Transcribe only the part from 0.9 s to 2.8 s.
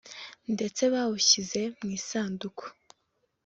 bawushyize mu isanduku